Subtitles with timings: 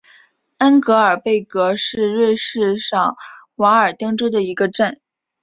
[0.57, 3.15] 恩格尔贝格是瑞士上
[3.57, 4.99] 瓦尔登州的一个镇。